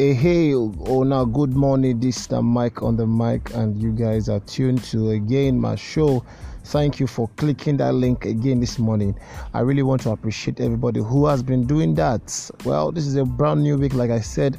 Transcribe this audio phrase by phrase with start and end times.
[0.00, 1.98] Hey, hey, oh, now good morning.
[1.98, 6.24] This is Mike on the mic, and you guys are tuned to again my show.
[6.66, 9.18] Thank you for clicking that link again this morning.
[9.54, 12.48] I really want to appreciate everybody who has been doing that.
[12.64, 14.56] Well, this is a brand new week, like I said,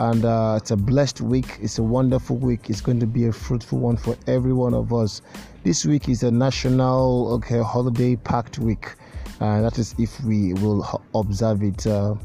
[0.00, 1.58] and uh, it's a blessed week.
[1.62, 2.68] It's a wonderful week.
[2.68, 5.22] It's going to be a fruitful one for every one of us.
[5.62, 8.96] This week is a national, okay, holiday packed week.
[9.40, 11.86] Uh, that is if we will observe it.
[11.86, 12.16] Uh,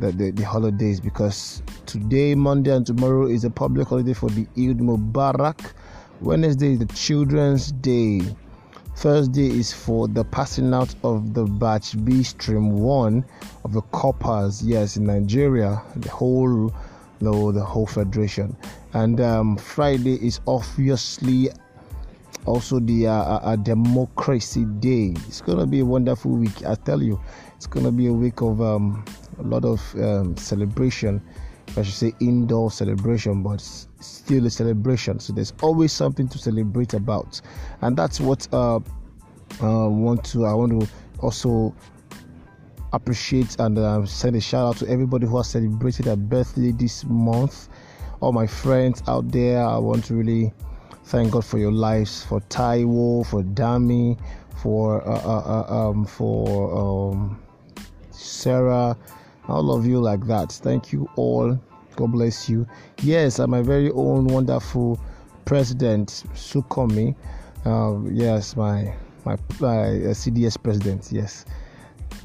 [0.00, 4.42] the, the, the, holidays because today, Monday, and tomorrow is a public holiday for the
[4.56, 5.72] Eid Mubarak.
[6.20, 8.22] Wednesday is the Children's Day.
[8.96, 13.24] Thursday is for the passing out of the batch B stream one
[13.64, 14.62] of the corpers.
[14.62, 16.72] Yes, in Nigeria, the whole
[17.20, 18.56] the, the whole federation.
[18.92, 21.50] And um, Friday is obviously
[22.46, 25.14] also the uh, uh, uh, democracy day.
[25.28, 26.64] It's gonna be a wonderful week.
[26.66, 27.20] I tell you,
[27.56, 29.04] it's gonna be a week of um,
[29.40, 31.22] a lot of um, celebration.
[31.76, 35.20] I should say indoor celebration, but still a celebration.
[35.20, 37.40] So there's always something to celebrate about,
[37.80, 40.46] and that's what uh, uh want to.
[40.46, 40.88] I want to
[41.20, 41.74] also
[42.92, 47.04] appreciate and uh, send a shout out to everybody who has celebrated their birthday this
[47.04, 47.68] month.
[48.20, 50.52] All my friends out there, I want to really
[51.04, 54.18] thank God for your lives, for Taiwo, for Dami,
[54.62, 57.40] for uh, uh, uh um, for um,
[58.10, 58.96] Sarah,
[59.48, 60.52] all of you like that.
[60.52, 61.58] Thank you all.
[61.96, 62.66] God bless you.
[63.02, 64.98] Yes, I'm my very own wonderful
[65.44, 67.14] president, Sukomi.
[67.66, 68.94] Uh, yes, my
[69.24, 71.10] my, uh, CDS president.
[71.10, 71.44] Yes,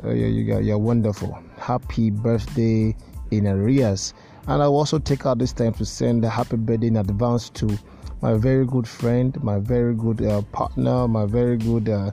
[0.04, 1.38] yeah, you got you're wonderful.
[1.58, 2.96] Happy birthday
[3.32, 4.14] in arrears.
[4.48, 7.78] And I'll also take out this time to send a happy birthday in advance to
[8.22, 12.12] my very good friend, my very good uh, partner, my very good uh,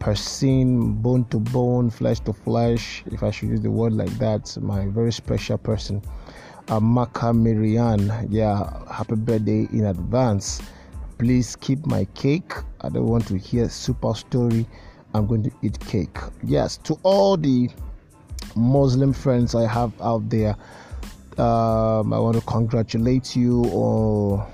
[0.00, 4.56] person, bone to bone, flesh to flesh, if I should use the word like that,
[4.60, 6.02] my very special person,
[6.66, 8.10] Amaka Miriam.
[8.28, 10.60] Yeah, happy birthday in advance.
[11.18, 12.52] Please keep my cake.
[12.80, 14.66] I don't want to hear super story.
[15.14, 16.16] I'm going to eat cake.
[16.42, 17.68] Yes, to all the
[18.56, 20.56] Muslim friends I have out there,
[21.36, 24.46] um, I want to congratulate you or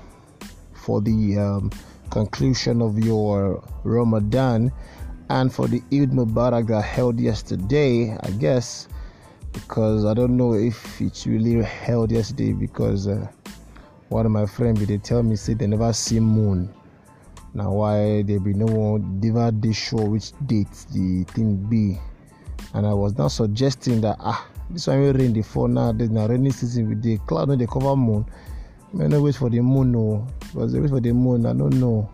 [0.73, 1.71] for the um,
[2.09, 4.71] conclusion of your Ramadan
[5.29, 8.87] and for the Eid Mubarak that held yesterday, I guess,
[9.51, 13.27] because I don't know if it's really held yesterday because uh,
[14.09, 16.73] one of my friends they tell me say they never see moon.
[17.53, 21.99] Now why there be no one never they show which date the thing be,
[22.73, 25.91] and I was now suggesting that ah this one will rain the fall now.
[25.91, 28.25] There's now rainy season with the cloud no they cover moon.
[28.93, 31.77] May not wait for the moon no, because they wait for the moon I don't
[31.79, 32.09] know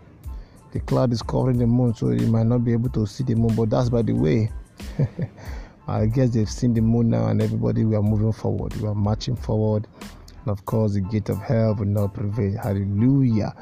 [0.73, 3.35] the cloud is covering the moon, so you might not be able to see the
[3.35, 3.55] moon.
[3.55, 4.51] But that's by the way.
[5.87, 8.75] I guess they've seen the moon now, and everybody we are moving forward.
[8.77, 12.57] We are marching forward, and of course, the gate of hell will not prevail.
[12.57, 13.53] Hallelujah.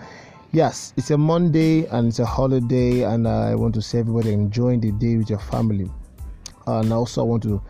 [0.53, 4.79] Yes, it's a Monday and it's a holiday, and I want to say everybody enjoying
[4.79, 5.89] the day with your family.
[6.65, 7.61] And also, I want to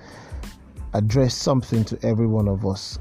[0.94, 3.00] address something to every one of us.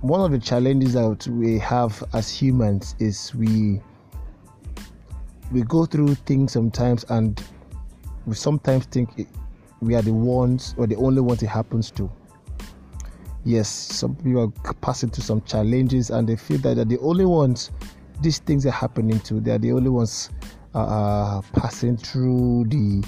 [0.00, 3.80] One of the challenges that we have as humans is we
[5.52, 7.42] we go through things sometimes and
[8.26, 9.28] we sometimes think
[9.80, 12.10] we are the ones or the only ones it happens to.
[13.44, 17.26] Yes some people are passing through some challenges and they feel that they're the only
[17.26, 17.70] ones
[18.20, 20.30] these things are happening to they are the only ones
[20.74, 23.04] uh, passing through the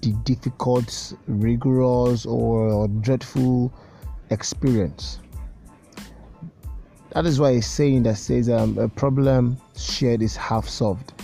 [0.00, 3.72] the difficult rigorous or, or dreadful
[4.30, 5.18] experience.
[7.12, 11.14] That is why he's saying that says um, a problem shared is half solved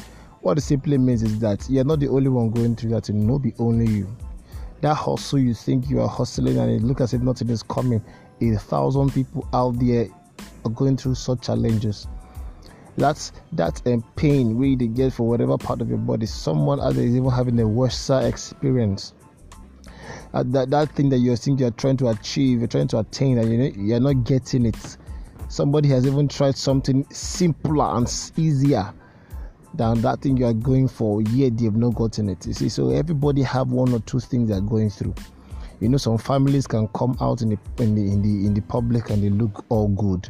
[0.43, 3.27] what it simply means is that you're not the only one going through that, and
[3.27, 4.17] no be only you.
[4.81, 8.03] That hustle you think you are hustling and it looks as if nothing is coming.
[8.41, 10.09] A thousand people out there
[10.65, 12.09] are going through such challenges.
[12.97, 16.25] That's that um, pain really they get for whatever part of your body.
[16.25, 19.13] Someone out there is even having a worse experience.
[20.33, 23.39] Uh, that that thing that you think you're trying to achieve, you're trying to attain,
[23.39, 24.97] and you're you're not getting it.
[25.49, 28.95] Somebody has even tried something simpler and easier
[29.75, 32.69] than that thing you are going for yet they have not gotten it you see?
[32.69, 35.15] So everybody have one or two things they're going through.
[35.81, 38.61] You know some families can come out in the in the in the in the
[38.63, 40.29] public and they look all good.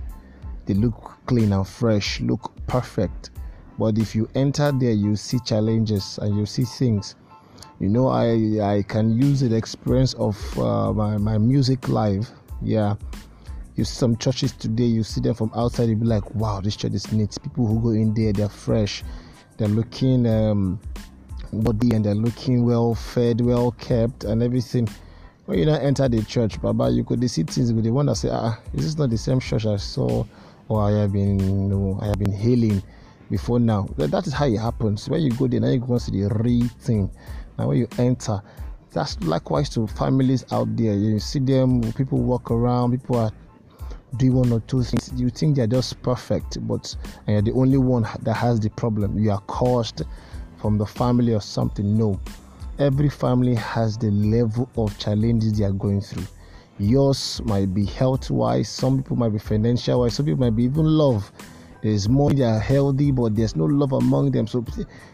[0.67, 3.31] They look clean and fresh look perfect.
[3.79, 7.17] But if you enter there you see challenges and you see things.
[7.81, 8.33] You know i
[8.63, 12.31] i can use the experience of uh, my, my music live
[12.63, 12.95] yeah.
[13.77, 16.77] You see some churches today you see them from outside you be like wow this
[16.77, 17.37] church is neat.
[17.43, 19.03] People who go in there they're fresh
[19.61, 20.81] they're looking um,
[21.53, 24.89] body and they're looking well fed, well kept, and everything.
[25.45, 28.15] when you now enter the church, Baba, you could see things with the one that
[28.15, 30.25] say, ah, this is this not the same church I saw
[30.69, 32.83] or I have been, you know, I have been healing
[33.31, 33.87] before now?
[33.99, 35.11] That is how it happens.
[35.11, 37.11] When you go there, now you go and see the real thing.
[37.59, 38.41] Now when you enter,
[38.93, 40.95] that's likewise to families out there.
[40.95, 43.31] You see them, people walk around, people are
[44.17, 45.13] doing one or two things.
[45.15, 46.95] You think they're just perfect, but
[47.27, 49.19] you're the only one that has the problem.
[49.19, 50.03] You are caused
[50.59, 51.97] from the family or something.
[51.97, 52.21] No
[52.81, 56.27] every family has the level of challenges they are going through.
[56.79, 60.65] Yours might be health wise, some people might be financial wise, some people might be
[60.65, 61.31] even love.
[61.83, 64.47] There's more they are healthy, but there's no love among them.
[64.47, 64.65] So,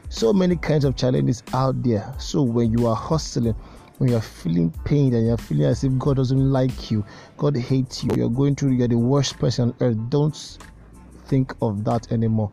[0.09, 2.13] so many kinds of challenges out there.
[2.19, 3.55] So, when you are hustling,
[3.99, 7.05] when you're feeling pain and you're feeling as if God doesn't like you,
[7.37, 10.59] God hates you, you're going through, you're the worst person on earth, don't
[11.27, 12.53] think of that anymore.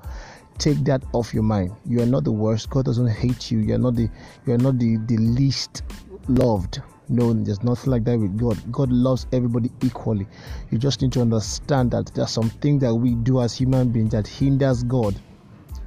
[0.57, 1.71] Take that off your mind.
[1.85, 2.69] You are not the worst.
[2.69, 3.59] God doesn't hate you.
[3.59, 4.07] You're not the
[4.45, 5.81] you're not the the least
[6.27, 6.81] loved.
[7.09, 8.71] No there's nothing like that with god.
[8.71, 10.27] God loves everybody equally.
[10.69, 14.11] You just need to understand that there's some things that we do as human beings
[14.11, 15.19] that hinders god.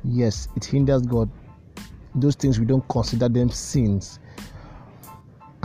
[0.05, 1.31] Yes it hinders god.
[2.15, 4.19] Those things we don't consider them sins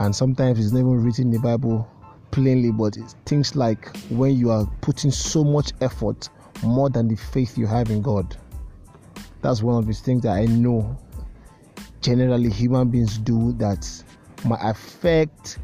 [0.01, 1.88] and sometimes it's never written in the bible
[2.31, 6.30] plainly but it's things like when you are putting so much effort
[6.63, 8.38] more than the faith you have in god
[9.42, 10.95] that's one of the things that I know
[12.01, 13.88] generally human beings do that
[14.45, 15.57] might affect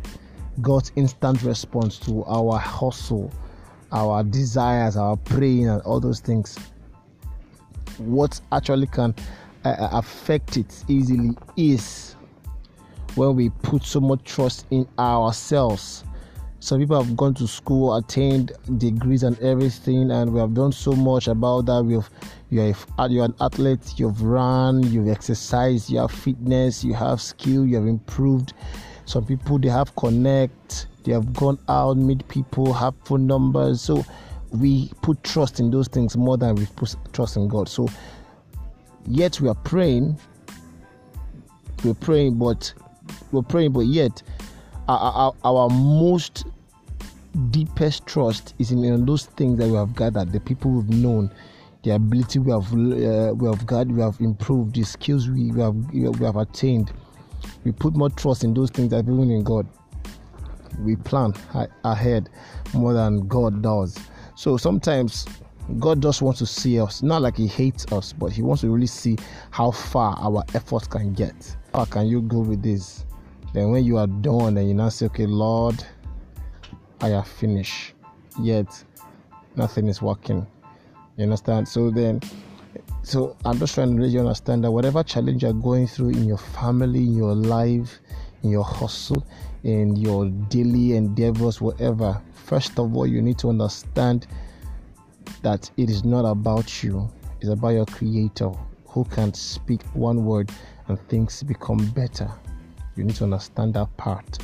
[0.62, 3.32] God's instant response to our hustle,
[3.92, 6.58] our desires, our praying, and all those things.
[7.98, 9.14] What actually can
[9.64, 12.16] uh, uh, affect it easily is
[13.18, 16.04] when we put so much trust in ourselves.
[16.60, 20.92] Some people have gone to school, attained degrees and everything, and we have done so
[20.92, 21.84] much about that.
[21.84, 22.10] We have
[22.50, 22.74] you're,
[23.10, 27.88] you're an athlete, you've run, you've exercised, you have fitness, you have skill, you have
[27.88, 28.54] improved.
[29.06, 33.82] Some people they have connect, they have gone out, meet people, have phone numbers.
[33.82, 34.06] So
[34.52, 37.68] we put trust in those things more than we put trust in God.
[37.68, 37.88] So
[39.08, 40.18] yet we are praying,
[41.84, 42.74] we're praying, but
[43.32, 44.22] we're praying, but yet
[44.88, 46.46] our, our, our most
[47.52, 51.32] deepest trust is in, in those things that we have gathered, the people we've known
[51.88, 55.62] the ability we have uh, we have got, we have improved, the skills we, we
[55.62, 56.92] have we have attained.
[57.64, 59.68] We put more trust in those things than even in God.
[60.80, 61.34] We plan
[61.86, 62.30] ahead
[62.74, 63.98] more than God does.
[64.36, 65.26] So sometimes
[65.80, 68.70] God just wants to see us, not like He hates us, but He wants to
[68.70, 69.16] really see
[69.52, 71.56] how far our efforts can get.
[71.74, 73.06] How can you go with this?
[73.54, 75.84] Then when you are done and you now say, Okay, Lord,
[77.02, 77.94] I have finished.
[78.40, 78.84] Yet
[79.56, 80.46] nothing is working
[81.18, 81.68] you understand?
[81.68, 82.22] So then,
[83.02, 86.38] so I'm just trying to you understand that whatever challenge you're going through in your
[86.38, 88.00] family, in your life,
[88.44, 89.26] in your hustle,
[89.64, 94.28] in your daily endeavors, whatever, first of all, you need to understand
[95.42, 97.10] that it is not about you,
[97.42, 98.52] it's about your creator
[98.86, 100.52] who can speak one word
[100.88, 102.32] and things become better.
[102.98, 104.40] You need to understand that part.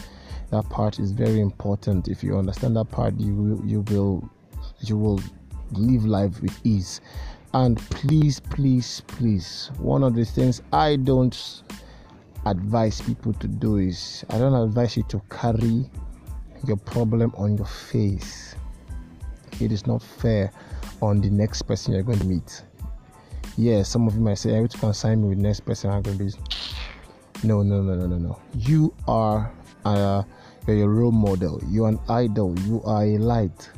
[0.51, 2.07] That part is very important.
[2.07, 4.29] If you understand that part, you will you will
[4.81, 5.19] you will
[5.71, 7.01] live life with ease.
[7.53, 11.63] And please, please, please, one of the things I don't
[12.45, 15.89] advise people to do is I don't advise you to carry
[16.65, 18.55] your problem on your face.
[19.59, 20.51] It is not fair
[21.01, 22.63] on the next person you're going to meet.
[23.55, 26.01] Yeah, some of you might say, I to consign me with the next person I'm
[26.01, 26.31] going to be.
[27.43, 28.39] No, no, no, no, no, no.
[28.55, 29.51] You are
[29.85, 30.25] a,
[30.67, 31.61] you're a role model.
[31.67, 32.57] You're an idol.
[32.59, 33.69] You are a light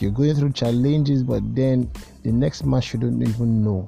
[0.00, 1.90] you're going through challenges, but then
[2.22, 3.86] the next man shouldn't even know.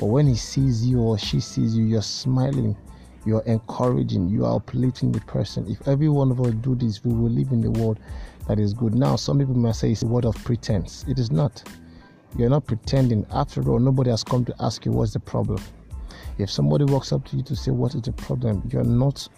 [0.00, 2.74] But when he sees you or she sees you, you're smiling,
[3.26, 5.66] you're encouraging, you are uplifting the person.
[5.68, 8.00] If every one of us do this, we will live in the world
[8.48, 8.94] that is good.
[8.94, 11.04] Now, some people might say it's a word of pretense.
[11.06, 11.62] It is not.
[12.38, 13.26] You're not pretending.
[13.30, 15.60] After all, nobody has come to ask you what's the problem.
[16.38, 19.28] If somebody walks up to you to say what is the problem, you're not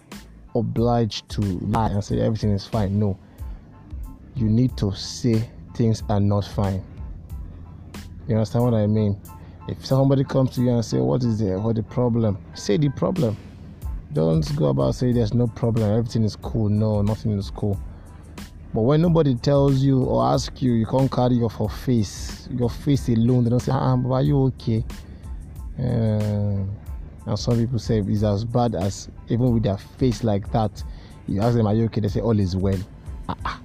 [0.55, 2.99] obliged to lie and say everything is fine.
[2.99, 3.17] No.
[4.35, 6.83] You need to say things are not fine.
[8.27, 9.19] You understand what I mean?
[9.67, 12.89] If somebody comes to you and say, "What is the what the problem?" Say the
[12.89, 13.37] problem.
[14.13, 15.89] Don't go about saying there's no problem.
[15.91, 16.69] Everything is cool.
[16.69, 17.79] No, nothing is cool.
[18.73, 23.09] But when nobody tells you or asks you, you can't carry your face, your face
[23.09, 23.43] alone.
[23.43, 24.83] They don't say, "Ah, but are you okay?"
[25.79, 26.65] Uh,
[27.29, 30.83] and some people say it's as bad as even with their face like that.
[31.27, 32.79] You ask them, "Are you okay?" They say, "All is well."
[33.29, 33.61] Ah,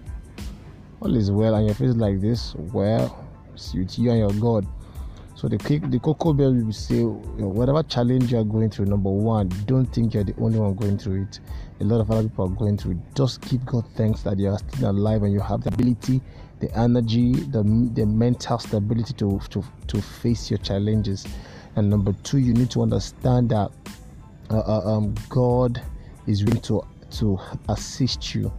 [1.05, 4.67] all is well and your face like this, well, it's with you and your God.
[5.35, 9.51] So the the cocoa bell will say, whatever challenge you are going through, number one,
[9.67, 11.41] don't think you're the only one going through it.
[11.81, 12.99] A lot of other people are going through it.
[13.15, 16.23] Just give God thanks that you are still alive and you have the ability,
[16.61, 17.63] the energy, the
[17.95, 21.27] the mental stability to to to face your challenges.
[21.77, 23.71] And number two, you need to understand that
[24.51, 25.83] uh, uh, um, God
[26.27, 27.39] is willing to to
[27.69, 28.53] assist you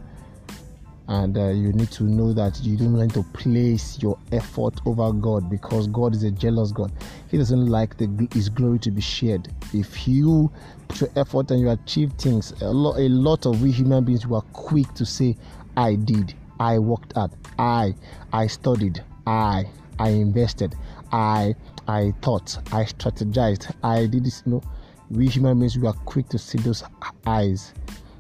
[1.08, 5.12] and uh, you need to know that you don't need to place your effort over
[5.12, 6.92] God because God is a jealous God.
[7.30, 9.50] He doesn't like the, His glory to be shared.
[9.74, 10.52] If you
[10.88, 14.26] put your effort and you achieve things, a lot, a lot of we human beings
[14.26, 15.38] were quick to say,
[15.78, 17.94] "I did, I worked at, I,
[18.34, 19.66] I studied, I,
[20.00, 20.76] I invested,
[21.12, 21.56] I,
[21.88, 24.62] I thought, I strategized, I did this." You know,
[25.10, 26.84] we human beings we are quick to see those
[27.26, 27.74] eyes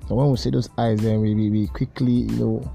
[0.08, 2.72] and when we see those eyes, then we, we, we quickly, you know,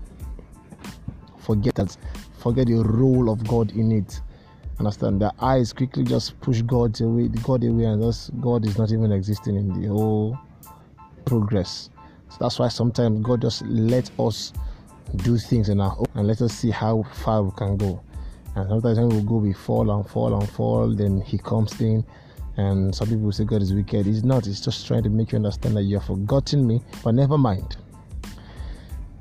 [1.38, 1.96] forget that,
[2.38, 4.20] forget the role of God in it.
[4.80, 5.20] Understand?
[5.20, 9.12] The eyes quickly just push God away, God away, and thus God is not even
[9.12, 10.36] existing in the whole
[11.24, 11.90] progress.
[12.30, 14.52] So that's why sometimes God just let us
[15.16, 18.02] do things in our own and let us see how far we can go.
[18.56, 22.04] And sometimes when we go, we fall and fall and fall, then He comes in
[22.56, 24.06] and some people say God is wicked.
[24.06, 24.44] He's not.
[24.44, 26.82] He's just trying to make you understand that you have forgotten me.
[27.02, 27.76] But never mind.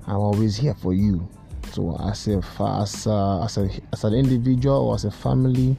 [0.07, 1.27] I'm always here for you.
[1.71, 5.77] So as a as a, as, a, as an individual or as a family,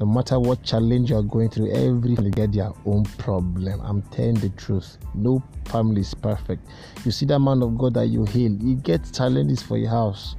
[0.00, 3.80] no matter what challenge you're going through, every family get their own problem.
[3.82, 4.96] I'm telling the truth.
[5.14, 6.66] No family is perfect.
[7.04, 10.34] You see that man of God that you heal, he gets challenges for your house.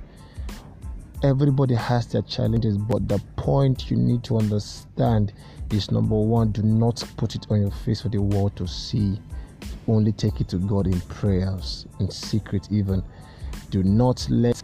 [1.21, 5.33] Everybody has their challenges, but the point you need to understand
[5.69, 9.19] is number one, do not put it on your face for the world to see.
[9.85, 13.03] Only take it to God in prayers, in secret, even.
[13.69, 14.63] Do not let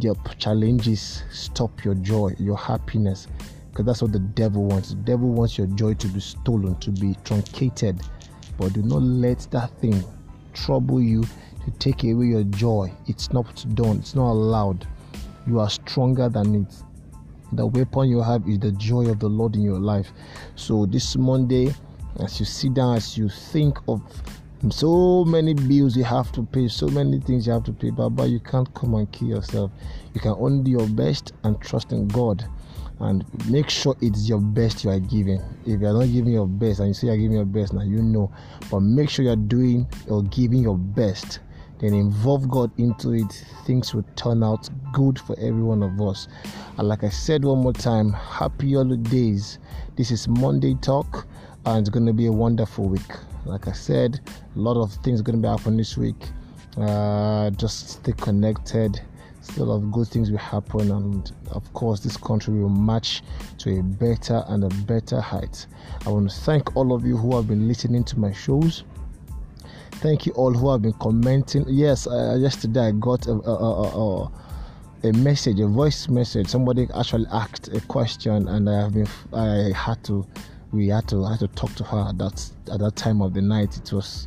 [0.00, 3.28] your challenges stop your joy, your happiness,
[3.70, 4.88] because that's what the devil wants.
[4.88, 8.00] The devil wants your joy to be stolen, to be truncated.
[8.56, 10.02] But do not let that thing
[10.54, 12.90] trouble you to take away your joy.
[13.06, 14.86] It's not done, it's not allowed.
[15.46, 16.74] You are stronger than it
[17.56, 20.12] the weapon you have is the joy of the Lord in your life.
[20.56, 21.74] So this Monday,
[22.20, 24.02] as you sit down, as you think of
[24.70, 28.24] so many bills you have to pay, so many things you have to pay, but
[28.24, 29.70] you can't come and kill yourself.
[30.14, 32.44] You can only do your best and trust in God
[33.00, 35.42] and make sure it's your best you are giving.
[35.66, 37.82] If you are not giving your best and you say you're giving your best, now
[37.82, 38.32] you know,
[38.70, 41.40] but make sure you're doing or giving your best
[41.84, 46.28] then involve God into it, things will turn out good for every one of us.
[46.78, 49.58] And like I said one more time, happy holidays.
[49.96, 51.26] This is Monday Talk,
[51.66, 53.12] and it's going to be a wonderful week.
[53.44, 54.20] Like I said,
[54.56, 56.16] a lot of things are going to be happening this week.
[56.78, 59.00] Uh, just stay connected.
[59.42, 63.22] Still, a lot of good things will happen, and of course, this country will march
[63.58, 65.66] to a better and a better height.
[66.06, 68.84] I want to thank all of you who have been listening to my shows
[70.04, 71.64] thank you all who have been commenting.
[71.66, 74.32] Yes, uh, yesterday I got a, a, a,
[75.04, 76.46] a, message, a voice message.
[76.46, 80.26] Somebody actually asked a question, and I have been, I had to,
[80.72, 82.08] we had to, I had to talk to her.
[82.10, 84.26] At that at that time of the night, it was,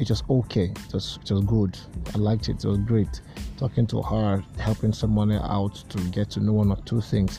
[0.00, 0.72] it was okay.
[0.88, 1.78] It was, it was good.
[2.12, 2.64] I liked it.
[2.64, 3.20] It was great.
[3.58, 7.38] Talking to her, helping someone out to get to know one or two things.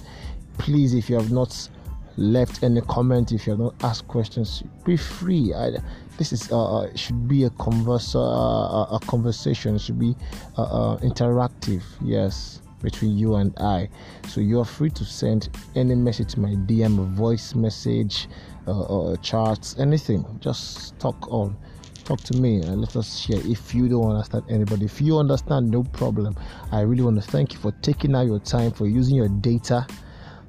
[0.58, 1.68] Please, if you have not
[2.17, 5.53] left any comment, if you have not asked questions, be free.
[5.53, 5.72] I,
[6.17, 9.75] this is uh, uh should be a converse uh, a conversation.
[9.75, 10.15] It should be
[10.58, 11.84] uh, uh, interactive.
[12.01, 13.89] Yes, between you and I.
[14.27, 18.27] So you are free to send any message my DM, a voice message,
[18.67, 20.25] uh, or charts, anything.
[20.39, 21.58] Just talk on.
[22.03, 23.39] Talk to me and let us share.
[23.46, 26.36] If you don't understand anybody, if you understand, no problem.
[26.74, 29.88] I really want to thank you for taking out your time, for using your data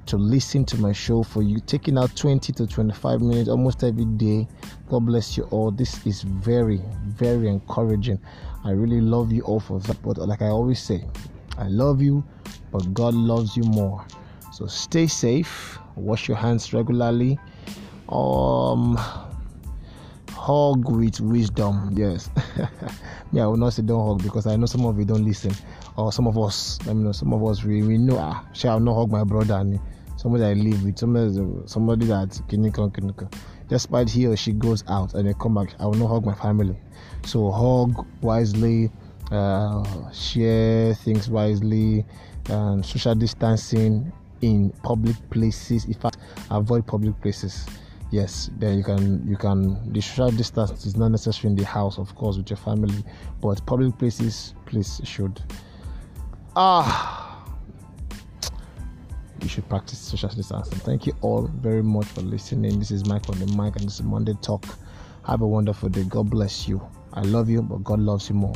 [0.05, 4.05] to listen to my show for you taking out 20 to 25 minutes almost every
[4.05, 4.47] day.
[4.89, 5.71] God bless you all.
[5.71, 8.19] This is very very encouraging.
[8.63, 10.01] I really love you all for that.
[10.03, 11.05] But like i always say
[11.57, 12.23] i love you
[12.71, 14.05] but god loves you more.
[14.51, 15.77] So stay safe.
[15.95, 17.39] Wash your hands regularly.
[18.09, 18.97] Um
[20.45, 22.29] hug with wisdom yes
[23.31, 25.51] me i will not say don't hug because i know some of you don't listen
[25.97, 28.95] or some of us I mean some of us we, we know ah shall not
[28.95, 29.79] hug my brother and
[30.17, 33.31] somebody I live with, somebody, somebody that kinika kinika.
[33.67, 36.35] Despite he or she goes out and they come back, I will not hug my
[36.35, 36.75] family.
[37.25, 38.91] So hug wisely,
[39.31, 42.05] uh, share things wisely,
[42.49, 44.11] and social distancing
[44.41, 45.85] in public places.
[45.85, 46.17] In fact,
[46.51, 47.65] avoid public places.
[48.15, 51.97] Yes, then you can you can the social distance is not necessary in the house,
[51.97, 53.03] of course, with your family,
[53.41, 55.41] but public places, please should.
[56.55, 57.25] Ah
[59.41, 60.79] you should practice social distancing.
[60.79, 62.79] Thank you all very much for listening.
[62.79, 64.65] This is Mike on the mic, and this is Monday Talk.
[65.27, 66.05] Have a wonderful day.
[66.05, 66.81] God bless you.
[67.11, 68.55] I love you, but God loves you more.